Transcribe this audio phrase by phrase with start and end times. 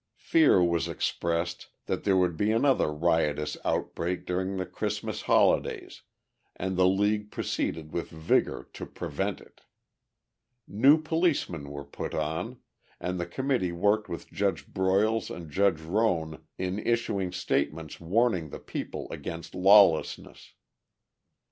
[0.17, 6.01] Fear was expressed that there would be another riotous outbreak during the Christmas holidays,
[6.55, 9.61] and the league proceeded with vigour to prevent it.
[10.67, 12.57] New policemen were put on,
[12.99, 18.57] and the committee worked with Judge Broyles and Judge Roan in issuing statements warning the
[18.59, 20.55] people against lawlessness.